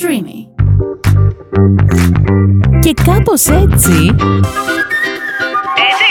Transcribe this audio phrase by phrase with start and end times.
[0.00, 0.48] Streamy.
[2.80, 4.14] Και κάπως έτσι...
[5.86, 6.10] Έτσι.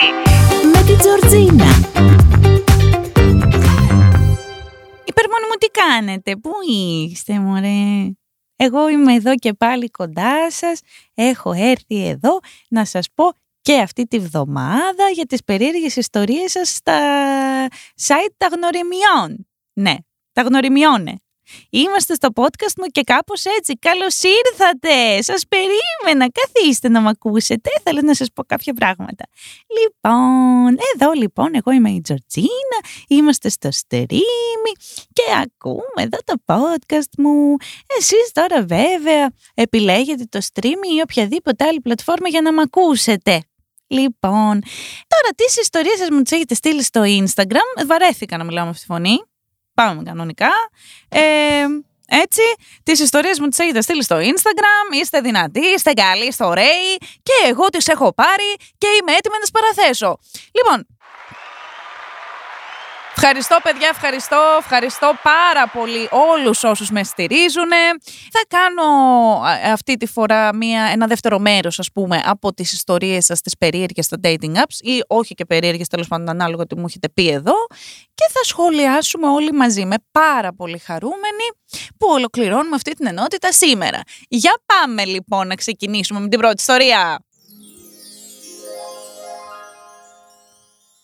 [0.73, 1.65] Με την Τζορτζίνα.
[5.05, 8.11] Υπερμόνοι μου τι κάνετε, πού είστε μωρέ;
[8.55, 10.79] Εγώ είμαι εδώ και πάλι κοντά σας,
[11.13, 12.39] έχω έρθει εδώ
[12.69, 16.99] να σας πω και αυτή τη βδομάδα για τις περίεργες ιστορίες σας στα
[18.01, 19.47] site τα γνωριμιών.
[19.73, 19.95] Ναι,
[20.31, 21.19] τα γνωριμιώνε.
[21.69, 23.73] Είμαστε στο podcast μου και κάπως έτσι.
[23.73, 25.21] Καλώς ήρθατε!
[25.21, 26.31] Σας περίμενα.
[26.31, 27.69] Καθίστε να μ' ακούσετε.
[27.83, 29.25] Θέλω να σας πω κάποια πράγματα.
[29.81, 32.79] Λοιπόν, εδώ λοιπόν εγώ είμαι η Τζορτζίνα.
[33.07, 34.71] Είμαστε στο Streamy
[35.13, 37.55] και ακούμε εδώ το podcast μου.
[37.97, 43.43] Εσείς τώρα βέβαια επιλέγετε το Streamy ή οποιαδήποτε άλλη πλατφόρμα για να μ' ακούσετε.
[43.87, 44.61] Λοιπόν,
[45.07, 47.85] τώρα τις ιστορίες σας μου τις έχετε στείλει στο Instagram.
[47.85, 49.17] Βαρέθηκα να μιλάω με αυτή τη φωνή.
[49.75, 50.51] Πάμε κανονικά.
[51.09, 51.65] Ε,
[52.07, 52.41] έτσι,
[52.83, 55.01] τις ιστορίες μου τις έχετε στείλει στο Instagram.
[55.01, 56.97] Είστε δυνατοί, είστε καλοί, είστε ωραίοι.
[56.99, 60.19] Και εγώ τις έχω πάρει και είμαι έτοιμη να τις παραθέσω.
[60.51, 60.87] Λοιπόν,
[63.17, 67.69] Ευχαριστώ παιδιά, ευχαριστώ, ευχαριστώ πάρα πολύ όλους όσους με στηρίζουν.
[68.31, 68.83] Θα κάνω
[69.41, 73.57] α, αυτή τη φορά μια, ένα δεύτερο μέρος ας πούμε από τις ιστορίες σας τις
[73.57, 77.29] περίεργες στα dating apps ή όχι και περίεργες τέλος πάντων ανάλογα τι μου έχετε πει
[77.29, 77.53] εδώ
[78.13, 81.45] και θα σχολιάσουμε όλοι μαζί με πάρα πολύ χαρούμενοι
[81.97, 84.01] που ολοκληρώνουμε αυτή την ενότητα σήμερα.
[84.27, 87.19] Για πάμε λοιπόν να ξεκινήσουμε με την πρώτη ιστορία.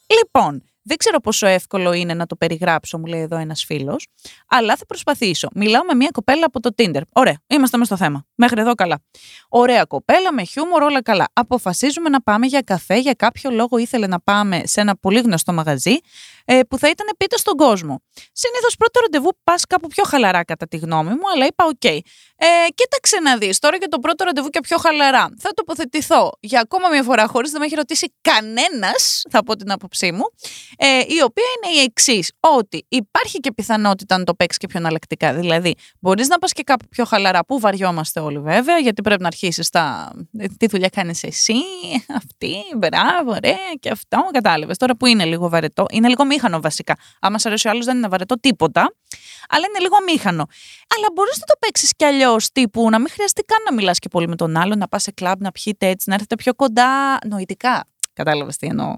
[0.07, 4.07] Λοιπόν, δεν ξέρω πόσο εύκολο είναι να το περιγράψω, μου λέει εδώ ένας φίλος,
[4.47, 5.47] αλλά θα προσπαθήσω.
[5.55, 7.01] Μιλάω με μια κοπέλα από το Tinder.
[7.13, 8.25] Ωραία, είμαστε μες στο θέμα.
[8.35, 9.01] Μέχρι εδώ καλά.
[9.49, 11.27] Ωραία κοπέλα, με χιούμορ, όλα καλά.
[11.33, 12.97] Αποφασίζουμε να πάμε για καφέ.
[12.99, 15.95] Για κάποιο λόγο ήθελε να πάμε σε ένα πολύ γνωστό μαγαζί
[16.45, 18.01] ε, που θα ήταν πίτα στον κόσμο.
[18.31, 22.03] Συνήθως πρώτο ραντεβού πας κάπου πιο χαλαρά, κατά τη γνώμη μου, αλλά είπα: Οκ.
[22.43, 25.29] Ε, κοίταξε να δεις τώρα για το πρώτο ραντεβού και πιο χαλαρά.
[25.37, 29.71] Θα τοποθετηθώ για ακόμα μια φορά, χωρίς να με έχει ρωτήσει κανένας, θα πω την
[29.71, 30.23] άποψή μου,
[30.77, 34.79] ε, η οποία είναι η εξής: Ότι υπάρχει και πιθανότητα να το παίξεις και πιο
[34.79, 35.33] αναλλακτικά.
[35.33, 39.27] Δηλαδή, μπορείς να πας και κάπου πιο χαλαρά, που βαριόμαστε όλοι βέβαια, γιατί πρέπει να
[39.27, 40.13] αρχίσεις τα.
[40.37, 41.53] ε, Τι δουλειά κάνεις εσύ,
[42.15, 44.29] αυτή, μπράβο, ωραία, και αυτό.
[44.31, 44.77] Κατάλαβες.
[44.77, 46.95] Τώρα που είναι λίγο βαρετό, είναι λίγο μήχανο βασικά.
[47.19, 48.95] Άμα σ' αρέσει ο άλλος, δεν είναι βαρετό τίποτα,
[49.49, 50.45] αλλά είναι λίγο μήχανο.
[50.95, 54.07] Αλλά μπορείς να το παίξεις κι αλλιώς, τύπου να μην χρειαστεί καν να μιλάς και
[54.07, 57.17] πολύ με τον άλλον, να πας σε κλαμπ, να πιείτε έτσι, να έρθετε πιο κοντά
[57.27, 57.87] νοητικά.
[58.13, 58.95] Κατάλαβες τι εννοώ.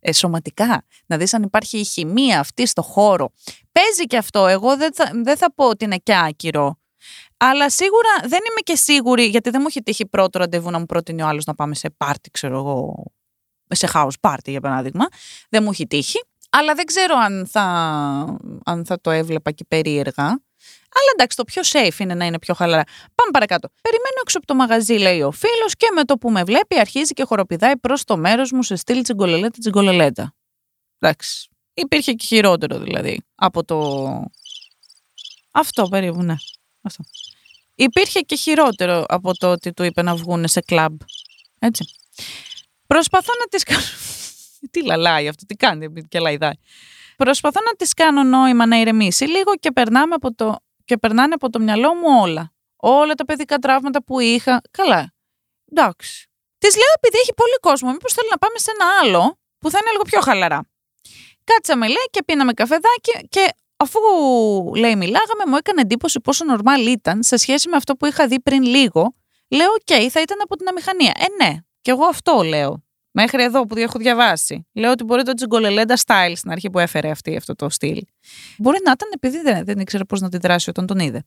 [0.00, 0.84] Ε, σωματικά.
[1.06, 3.30] Να δεις αν υπάρχει η χημεία αυτή στο χώρο.
[3.72, 4.46] Παίζει και αυτό.
[4.46, 6.78] Εγώ δεν θα, δεν θα πω ότι είναι και άκυρο.
[7.36, 10.86] Αλλά σίγουρα δεν είμαι και σίγουρη, γιατί δεν μου έχει τύχει πρώτο ραντεβού να μου
[10.86, 13.04] πρότεινε ο άλλος να πάμε σε πάρτι, ξέρω εγώ.
[13.68, 15.06] Σε house party, για παράδειγμα.
[15.48, 16.24] Δεν μου έχει τύχει.
[16.50, 17.62] Αλλά δεν ξέρω αν θα,
[18.64, 20.40] αν θα το έβλεπα και περίεργα.
[20.94, 22.82] Αλλά εντάξει, το πιο safe είναι να είναι πιο χαλαρά.
[23.14, 23.68] Πάμε παρακάτω.
[23.82, 27.12] Περιμένω έξω από το μαγαζί, λέει ο φίλος, και με το που με βλέπει αρχίζει
[27.12, 30.34] και χοροπηδάει προς το μέρος μου σε στυλ τσιγκολελέτα τσιγκολελέτα.
[30.98, 31.48] Εντάξει.
[31.74, 34.06] Υπήρχε και χειρότερο δηλαδή από το.
[35.50, 36.34] Αυτό περίπου, ναι.
[36.82, 37.04] Αυτό.
[37.74, 41.00] Υπήρχε και χειρότερο από το ότι του είπε να βγούνε σε κλαμπ.
[41.58, 41.84] Έτσι.
[42.86, 43.82] Προσπαθώ να τις κάνω...
[44.70, 46.54] τι λαλάει αυτό, τι κάνει και λαϊδάει.
[47.16, 50.56] Προσπαθώ να τις κάνω νόημα να ηρεμήσει λίγο και, περνάμε από το...
[50.92, 52.52] και περνάνε από το μυαλό μου όλα.
[52.76, 54.60] Όλα τα παιδικά τραύματα που είχα.
[54.70, 55.12] Καλά.
[55.70, 56.30] Εντάξει.
[56.58, 59.78] Της λέω επειδή έχει πολύ κόσμο, μήπως θέλει να πάμε σε ένα άλλο που θα
[59.80, 60.68] είναι λίγο πιο χαλαρά.
[61.44, 64.00] Κάτσαμε, λέει, και πίναμε καφεδάκι και αφού
[64.76, 68.40] λέει μιλάγαμε, μου έκανε εντύπωση πόσο νορμάλ ήταν σε σχέση με αυτό που είχα δει
[68.40, 69.14] πριν λίγο.
[69.50, 71.12] Λέω, οκ, θα ήταν από την αμηχανία.
[71.16, 72.84] Ε, ναι, και εγώ αυτό λέω.
[73.14, 74.66] Μέχρι εδώ που έχω διαβάσει.
[74.72, 78.02] Λέω ότι μπορεί το τζιγκολελέντα style στην αρχή που έφερε αυτή αυτό το στυλ.
[78.58, 81.24] Μπορεί να ήταν επειδή δεν, δεν ήξερε πώς να αντιδράσει όταν τον είδε.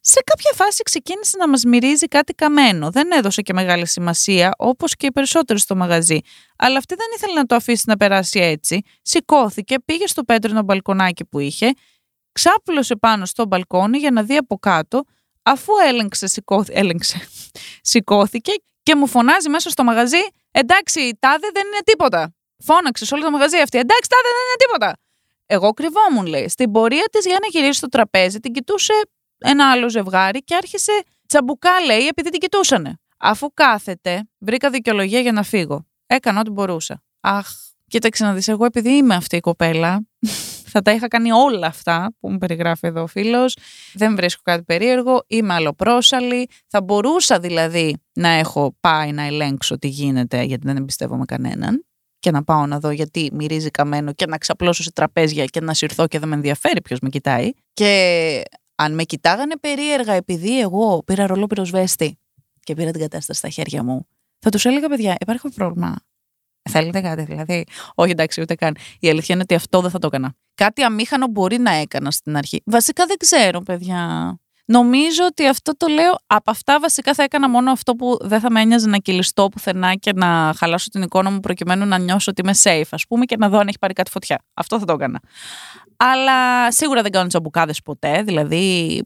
[0.00, 2.90] Σε κάποια φάση ξεκίνησε να μας μυρίζει κάτι καμένο.
[2.90, 6.18] Δεν έδωσε και μεγάλη σημασία, όπως και οι περισσότεροι στο μαγαζί.
[6.56, 8.82] Αλλά αυτή δεν ήθελε να το αφήσει να περάσει έτσι.
[9.02, 11.72] Σηκώθηκε, πήγε στο πέτρινο μπαλκονάκι που είχε,
[12.32, 15.04] ξάπλωσε πάνω στο μπαλκόνι για να δει από κάτω,
[15.42, 17.20] αφού έλεγξε, σηκώθη, έλεγξε,
[17.90, 18.52] σηκώθηκε
[18.82, 20.18] και μου φωνάζει μέσα στο μαγαζί
[20.50, 22.34] Εντάξει, τάδε δεν είναι τίποτα.
[22.58, 23.78] Φώναξε σε όλο το μαγαζί αυτή.
[23.78, 24.96] Εντάξει, τάδε δεν είναι τίποτα.
[25.46, 26.48] Εγώ κρυβόμουν, λέει.
[26.48, 28.92] Στην πορεία της για να γυρίσει στο τραπέζι, την κοιτούσε
[29.38, 30.92] ένα άλλο ζευγάρι και άρχισε
[31.28, 32.98] τσαμπουκά, λέει, επειδή την κοιτούσανε.
[33.18, 35.86] Αφού κάθεται, βρήκα δικαιολογία για να φύγω.
[36.06, 37.02] Έκανα ό,τι μπορούσα.
[37.20, 37.48] Αχ,
[37.86, 40.06] κοίταξε να δεις, εγώ επειδή είμαι αυτή η κοπέλα,
[40.68, 43.56] θα τα είχα κάνει όλα αυτά που μου περιγράφει εδώ ο φίλος.
[43.94, 45.24] Δεν βρίσκω κάτι περίεργο.
[45.26, 46.48] Είμαι αλλοπρόσαλη.
[46.66, 51.82] Θα μπορούσα δηλαδή να έχω πάει να ελέγξω τι γίνεται, γιατί δεν εμπιστεύομαι κανέναν.
[52.18, 55.74] Και να πάω να δω γιατί μυρίζει καμένο και να ξαπλώσω σε τραπέζια και να
[55.74, 57.50] συρθώ και δεν με ενδιαφέρει ποιος με κοιτάει.
[57.72, 58.42] Και
[58.74, 62.18] αν με κοιτάγανε περίεργα επειδή εγώ πήρα ρολό πυροσβέστη
[62.60, 64.06] και πήρα την κατάσταση στα χέρια μου,
[64.38, 65.96] θα τους έλεγα, παιδιά, υπάρχει πρόβλημα.
[66.68, 68.76] Θέλετε κάτι, δηλαδή; Όχι, εντάξει, ούτε καν.
[69.00, 70.34] Η αλήθεια είναι ότι αυτό δεν θα το έκανα.
[70.54, 72.62] Κάτι αμήχανο μπορεί να έκανα στην αρχή.
[72.64, 74.34] Βασικά δεν ξέρω, παιδιά.
[74.70, 76.16] Νομίζω ότι αυτό το λέω.
[76.26, 79.94] Από αυτά βασικά θα έκανα μόνο αυτό που δεν θα με ένοιαζε να κυλιστώ πουθενά
[79.94, 83.36] και να χαλάσω την εικόνα μου προκειμένου να νιώσω ότι είμαι safe, ας πούμε, και
[83.36, 84.44] να δω αν έχει πάρει κάτι φωτιά.
[84.54, 85.20] Αυτό θα το έκανα.
[85.96, 88.22] Αλλά σίγουρα δεν κάνω τσαμπουκάδες ποτέ.
[88.22, 89.02] Δηλαδή,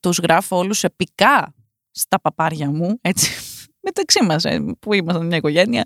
[0.00, 1.54] τους γράφω όλους επικά
[1.90, 3.47] στα παπάρια μου, έτσι,
[3.80, 5.84] μεταξύ μας, ε, που ήμασταν μια οικογένεια.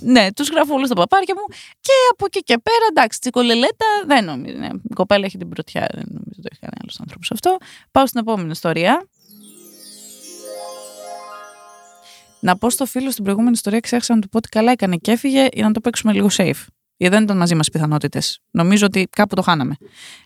[0.00, 4.24] Ναι, τους γράφω όλους στα παπάρια μου και από εκεί και πέρα, εντάξει, τσικολελέτα δεν
[4.24, 4.56] νομίζω.
[4.56, 7.56] Ναι, η κοπέλα έχει την πρωτιά, δεν νομίζω ότι το έχει κάνει άλλος άνθρωπος αυτό.
[7.90, 9.06] Πάω στην επόμενη ιστορία.
[12.40, 15.10] Να πω στο φίλο στην προηγούμενη ιστορία, ξέχασα να του πω ότι καλά έκανε και
[15.10, 16.64] έφυγε για να το παίξουμε λίγο safe.
[16.96, 18.40] Γιατί δεν ήταν μαζί μας πιθανότητες.
[18.50, 19.76] Νομίζω ότι κάπου το χάναμε.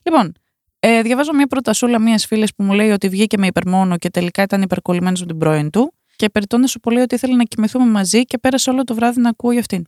[0.03, 0.33] Λοιπόν,
[0.79, 4.43] ε, διαβάζω μια προτασούλα μιας φίλης που μου λέει ότι βγήκε με υπερμόνο και τελικά
[4.43, 5.95] ήταν υπερκολλημένος με την πρώην του.
[6.17, 9.29] Και περιτώνε σου πολύ ότι ήθελε να κοιμηθούμε μαζί και πέρασε όλο το βράδυ να
[9.29, 9.87] ακούω για αυτήν.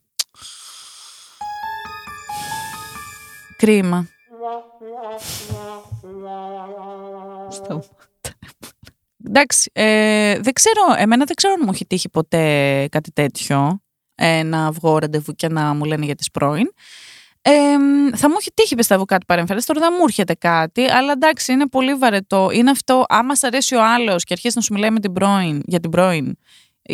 [3.56, 4.08] Κρίμα.
[9.24, 13.82] Εντάξει, ε, δεν ξέρω, εμένα δεν ξέρω αν μου έχει τύχει ποτέ κάτι τέτοιο,
[14.14, 16.72] ε, να βγω ραντεβού και να μου λένε για τις πρώην.
[17.42, 17.52] Ε,
[18.16, 21.68] θα μου έχει τύχει πιστεύω κάτι παρεμφερές, τώρα δεν μου έρχεται κάτι, αλλά εντάξει είναι
[21.68, 22.50] πολύ βαρετό.
[22.52, 25.62] Είναι αυτό, άμα σ' αρέσει ο άλλος και αρχίσει να σου μιλάει με την πρώην,
[25.64, 26.36] για την πρώην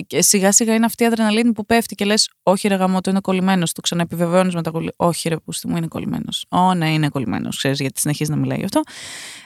[0.01, 3.11] και σιγά σιγά είναι αυτή η αδρεναλίνη που πέφτει και λες: Όχι, ρε γαμό, το
[3.11, 3.73] είναι κολλημένος.
[3.73, 4.93] Το ξαναεπιβεβαιώνεις με τα κολλή.
[4.97, 6.47] Όχι, ρε πούστη μου είναι κολλημένος.
[6.49, 7.57] Ω, ναι, είναι κολλημένος.
[7.57, 8.81] Ξέρεις γιατί συνεχίζει να μιλάει γι' αυτό.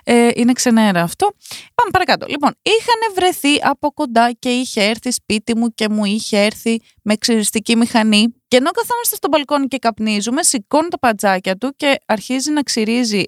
[0.04, 1.34] Ε, είναι ξενέρα αυτό.
[1.74, 2.26] Πάμε παρακάτω.
[2.28, 7.16] Λοιπόν, είχαν βρεθεί από κοντά και είχε έρθει σπίτι μου και μου είχε έρθει με
[7.16, 8.34] ξυριστική μηχανή.
[8.48, 13.22] Και ενώ καθόμαστε στο μπαλκόνι και καπνίζουμε, σηκώνει τα πατζάκια του και αρχίζει να ξυρίζει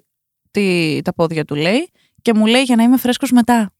[0.51, 1.91] τη, τα πόδια του, λέει,
[2.21, 3.73] και μου λέει για να είμαι φρέσκος μετά.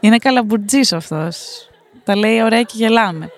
[0.00, 1.68] Είναι καλαμπουρτζής αυτός.
[2.04, 3.30] Τα λέει ωραία και γελάμε.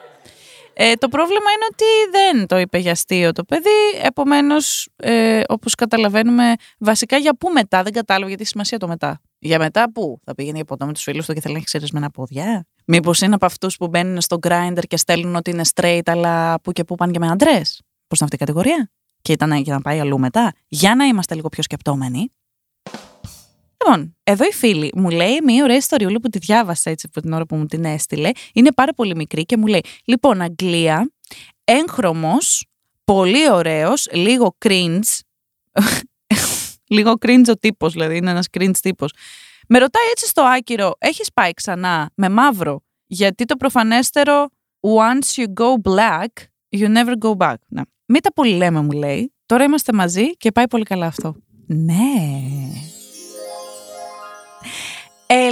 [0.80, 5.74] Ε, το πρόβλημα είναι ότι δεν το είπε για αστείο το παιδί, επομένως, ε, όπως
[5.74, 9.20] καταλαβαίνουμε, βασικά για πού μετά, δεν κατάλαβα γιατί σημασία το μετά.
[9.38, 12.10] Για μετά πού, θα πήγαινε ποτό με τους φίλους του και θέλει να έχει ξερισμένα
[12.10, 12.66] πόδια.
[12.84, 16.72] Μήπως είναι από αυτούς που μπαίνουν στο grinder και στέλνουν ότι είναι straight, αλλά που
[16.72, 17.82] και πού πάνε και με αντρές.
[18.06, 18.90] Πώς είναι αυτή η κατηγορία;
[19.22, 20.52] Και ήταν για να πάει αλλού μετά.
[20.68, 22.32] Για να είμαστε λίγο πιο σκεπτόμενοι.
[23.84, 27.32] Λοιπόν, εδώ η φίλη μου λέει μια ωραία ιστοριούλα που τη διάβασα έτσι από την
[27.32, 28.30] ώρα που μου την έστειλε.
[28.52, 31.12] Είναι πάρα πολύ μικρή και μου λέει: Λοιπόν, Αγγλία,
[31.64, 32.66] έγχρωμος,
[33.04, 35.18] πολύ ωραίος, λίγο cringe.
[36.94, 39.12] λίγο cringe ο τύπος, δηλαδή είναι ένας cringe τύπος.
[39.68, 44.48] Με ρωτάει έτσι στο άκυρο, έχεις πάει ξανά με μαύρο, γιατί το προφανέστερο
[44.80, 46.44] once you go black,
[46.76, 47.54] you never go back.
[47.68, 47.84] Να.
[48.06, 49.32] Μην τα πολύ λέμε, μου λέει.
[49.46, 51.36] Τώρα είμαστε μαζί και πάει πολύ καλά αυτό.
[51.66, 51.98] Ναι.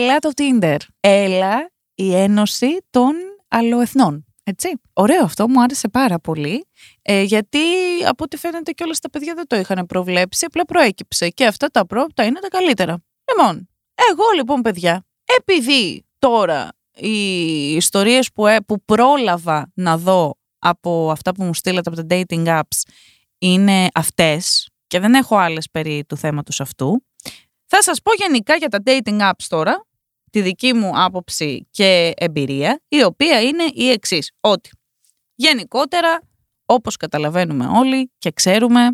[0.06, 0.76] Έλα το Tinder.
[1.00, 3.12] Έλα η ένωση των
[3.49, 4.25] αλλοεθνών.
[4.44, 4.81] Έτσι.
[4.93, 6.67] Ωραίο αυτό, μου άρεσε πάρα πολύ.
[7.03, 7.58] Ε, γιατί
[8.06, 11.29] από ό,τι φαίνεται και όλα τα παιδιά δεν το είχαν προβλέψει, απλά προέκυψε.
[11.29, 13.03] Και αυτά τα πρώτα είναι τα καλύτερα.
[13.31, 13.69] Λοιπόν,
[14.11, 15.06] εγώ λοιπόν παιδιά,
[15.38, 21.91] επειδή τώρα οι ιστορίες που, ε, που πρόλαβα να δω από αυτά που μου στείλατε
[21.91, 22.91] από τα dating apps
[23.38, 27.05] είναι αυτές και δεν έχω άλλες περί του θέματος αυτού,
[27.67, 29.86] θα σας πω γενικά για τα dating apps τώρα,
[30.31, 34.71] τη δική μου άποψη και εμπειρία, η οποία είναι η εξής ότι
[35.35, 36.21] γενικότερα,
[36.65, 38.91] όπως καταλαβαίνουμε όλοι και ξέρουμε,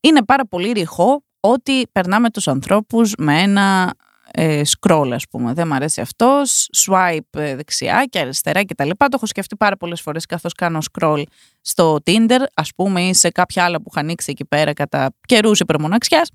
[0.00, 3.94] είναι πάρα πολύ ρηχό ότι περνάμε τους ανθρώπους με ένα
[4.30, 5.52] ε, scroll, ας πούμε.
[5.52, 9.06] Δεν μου αρέσει αυτός, swipe ε, δεξιά και αριστερά και τα λοιπά.
[9.06, 11.22] Το έχω σκεφτεί πάρα πολλές φορές καθώς κάνω scroll
[11.68, 15.60] στο Tinder, ας πούμε, ή σε κάποια άλλα που είχα ανοίξει εκεί πέρα κατά καιρούς
[15.60, 16.28] υπερμοναξιάς.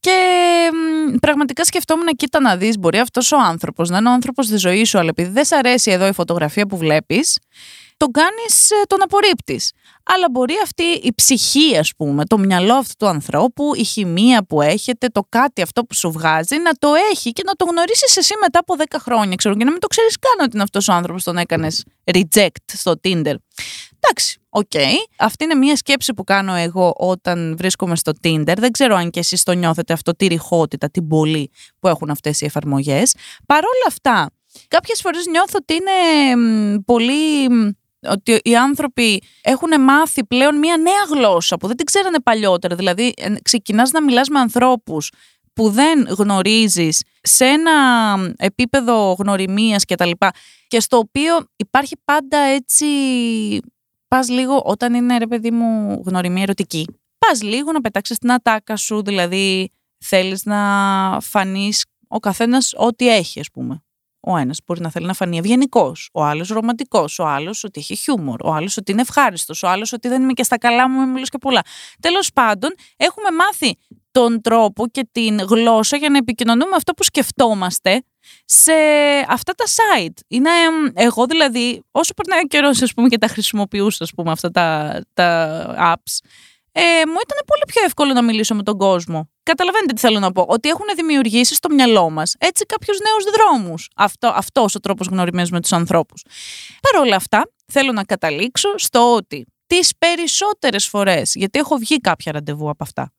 [0.00, 0.10] Και
[0.72, 4.60] μ, πραγματικά σκεφτόμουν, κοίτα να δεις, μπορεί αυτός ο άνθρωπος να είναι ο άνθρωπος της
[4.60, 7.38] ζωής σου, αλλά επειδή δεν σ' αρέσει εδώ η φωτογραφία που βλέπεις,
[7.96, 9.72] τον κάνεις, ε, τον απορρίπτεις.
[10.02, 14.62] Αλλά μπορεί αυτή η ψυχή, ας πούμε, το μυαλό αυτού του ανθρώπου, η χημεία που
[14.62, 18.34] έχετε, το κάτι αυτό που σου βγάζει, να το έχει και να το γνωρίσεις εσύ
[18.40, 20.92] μετά από 10 χρόνια, ξέρω, και να μην το ξέρεις καν ότι είναι αυτός ο
[20.92, 23.34] άνθρωπος τον έκανες reject στο Tinder.
[24.04, 24.72] Εντάξει, οκ.
[25.18, 28.54] Αυτή είναι μια σκέψη που κάνω εγώ όταν βρίσκομαι στο Tinder.
[28.56, 32.40] Δεν ξέρω αν και εσείς το νιώθετε αυτό, τη ρηχότητα, την πολύ που έχουν αυτές
[32.40, 33.14] οι εφαρμογές.
[33.46, 34.30] Παρ' όλα αυτά,
[34.68, 37.46] κάποιες φορές νιώθω ότι είναι μ, πολύ
[38.08, 42.74] ότι οι άνθρωποι έχουν μάθει πλέον μια νέα γλώσσα που δεν την ξέρανε παλιότερα.
[42.74, 45.10] Δηλαδή, ε, ξεκινάς να μιλάς με ανθρώπους
[45.52, 47.72] που δεν γνωρίζεις σε ένα
[48.36, 50.30] επίπεδο γνωριμίας και τα λοιπά
[50.66, 52.86] και στο οποίο υπάρχει πάντα έτσι
[54.12, 56.86] πας λίγο, όταν είναι ρε παιδί μου γνωριμία ερωτική,
[57.18, 59.70] πας λίγο να πετάξεις την ατάκα σου, δηλαδή
[60.04, 60.58] θέλεις να
[61.20, 63.82] φανείς ο καθένας ό,τι έχει, ας πούμε.
[64.20, 67.96] Ο ένας μπορεί να θέλει να φανεί ευγενικός, ο άλλος ρομαντικός, ο άλλος ότι έχει
[67.96, 70.98] χιούμορ, ο άλλος ότι είναι ευχάριστος, ο άλλος ότι δεν είμαι και στα καλά μου,
[70.98, 71.60] με μιλώ και πολλά.
[72.00, 73.78] Τέλος πάντων, έχουμε μάθει
[74.10, 78.02] τον τρόπο και την γλώσσα για να επικοινωνούμε αυτό που σκεφτόμαστε
[78.44, 78.72] σε
[79.28, 80.20] αυτά τα site.
[80.28, 80.50] Είναι,
[80.94, 85.00] εγώ δηλαδή, όσο περνάει ο καιρός, ας πούμε, και τα χρησιμοποιούσα, ας πούμε, αυτά τα,
[85.14, 86.26] τα apps,
[86.72, 89.30] ε, μου ήταν πολύ πιο εύκολο να μιλήσω με τον κόσμο.
[89.42, 90.44] Καταλαβαίνετε τι θέλω να πω.
[90.48, 93.88] Ότι έχουν δημιουργήσεις στο μυαλό μας έτσι κάποιους νέους δρόμους.
[93.96, 96.24] Αυτό αυτός ο τρόπος γνωριμίας με τους ανθρώπους.
[96.80, 102.32] Παρ' όλα αυτά, θέλω να καταλήξω στο ότι τις περισσότερες φορές, γιατί έχω βγει κάποια
[102.32, 103.12] ραντεβού από αυτά,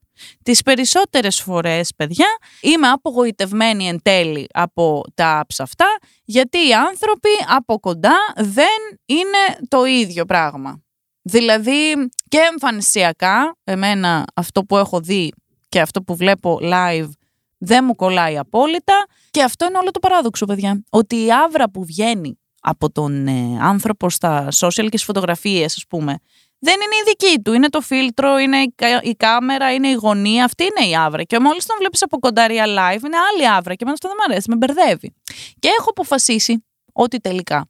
[0.44, 2.28] Τις περισσότερες φορές, παιδιά,
[2.62, 5.86] είμαι απογοητευμένη εν τέλει από τα apps αυτά,
[6.24, 10.84] γιατί οι άνθρωποι από κοντά δεν είναι το ίδιο πράγμα.
[11.22, 15.34] Δηλαδή και εμφανισιακά, εμένα αυτό που έχω δει
[15.70, 17.10] και αυτό που βλέπω live
[17.58, 20.84] δεν μου κολλάει απόλυτα και αυτό είναι όλο το παράδοξο, παιδιά.
[20.90, 25.86] Ότι η άβρα που βγαίνει από τον ε, άνθρωπο στα social και στις φωτογραφίες, ας
[25.90, 26.18] πούμε,
[26.64, 27.54] δεν είναι η δική του.
[27.54, 28.58] Είναι το φίλτρο, είναι
[29.02, 30.44] η, κάμερα, είναι η γωνία.
[30.44, 31.24] Αυτή είναι η άβρα.
[31.24, 33.74] Και μόλις τον βλέπεις από κοντά real live, είναι άλλη άβρα.
[33.74, 35.14] Και εμένα αυτό δεν μου αρέσει, με μπερδεύει.
[35.60, 37.70] Και έχω αποφασίσει ότι τελικά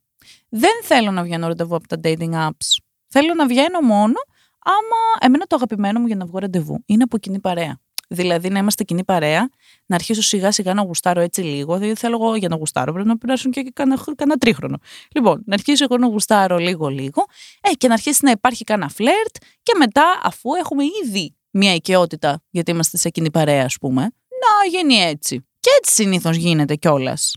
[0.49, 2.67] δεν θέλω να βγαίνω ραντεβού από τα dating apps.
[3.07, 4.19] Θέλω να βγαίνω μόνο
[4.59, 7.79] άμα εμένα το αγαπημένο μου για να βγω ραντεβού είναι από κοινή παρέα.
[8.07, 9.49] Δηλαδή να είμαστε κοινή παρέα,
[9.85, 11.77] να αρχίσω σιγά σιγά να γουστάρω έτσι λίγο.
[11.77, 14.77] Δηλαδή θέλω εγώ για να γουστάρω, πρέπει να περάσουν και κανένα, τρίχρονο.
[15.15, 17.25] Λοιπόν, να αρχίσω εγώ να γουστάρω λίγο-λίγο
[17.61, 22.43] ε, και να αρχίσει να υπάρχει κανένα φλερτ και μετά, αφού έχουμε ήδη μια οικειότητα,
[22.49, 25.47] γιατί είμαστε σε κοινή παρέα, ας πούμε, να γίνει έτσι.
[25.59, 27.35] Και έτσι συνήθως γίνεται κιόλας.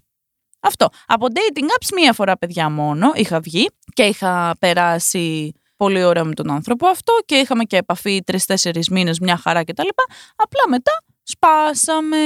[0.60, 0.88] Αυτό.
[1.06, 6.34] Από dating apps μία φορά, παιδιά, μόνο είχα βγει και είχα περάσει πολύ ωραία με
[6.34, 9.88] τον άνθρωπο αυτό και είχαμε και επαφή τρει-τέσσερι μήνες, μια χαρά κτλ.
[10.36, 12.16] Απλά μετά σπάσαμε.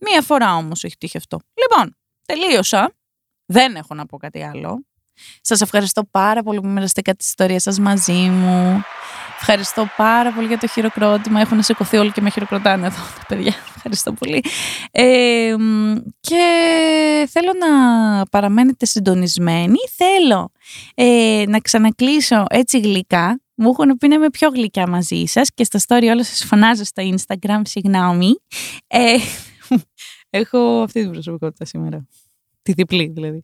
[0.00, 1.38] Μία φορά όμως έχει τύχει αυτό.
[1.54, 2.94] Λοιπόν, τελείωσα.
[3.46, 4.84] Δεν έχω να πω κάτι άλλο.
[5.40, 8.82] Σας ευχαριστώ πάρα πολύ που μοιραστήκατε τη ιστορία σας μαζί μου.
[9.40, 11.40] Ευχαριστώ πάρα πολύ για το χειροκρότημα.
[11.40, 13.54] Έχουν σηκωθεί όλοι και με χειροκροτάνε εδώ τα παιδιά.
[13.76, 14.44] Ευχαριστώ πολύ.
[14.90, 15.54] Ε,
[16.20, 16.44] και
[17.30, 19.78] θέλω να παραμένετε συντονισμένοι.
[19.96, 20.50] Θέλω
[20.94, 23.40] ε, να ξανακλείσω έτσι γλυκά.
[23.62, 26.84] Μου έχουν πει να είμαι πιο γλυκιά μαζί σας και στα story όλα σας φωνάζω
[26.84, 28.34] στο Instagram, συγγνώμη.
[28.86, 29.16] Ε,
[30.30, 32.06] έχω αυτή την προσωπικότητα σήμερα.
[32.62, 33.42] Τη διπλή δηλαδή.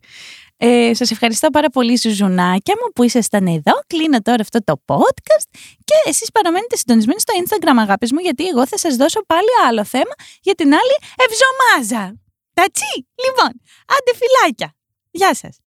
[0.56, 3.72] Ε, σας ευχαριστώ πάρα πολύ Ζουζουνάκια μου που ήσασταν εδώ.
[3.86, 8.66] Κλείνω τώρα αυτό το podcast και εσείς παραμένετε συντονισμένοι στο Instagram αγάπης μου γιατί εγώ
[8.66, 10.96] θα σας δώσω πάλι άλλο θέμα για την άλλη
[11.26, 12.20] εβδομάδα.
[12.52, 13.06] Τατσι!
[13.24, 14.74] Λοιπόν, άντε φυλάκια.
[15.10, 15.58] Γεια σας.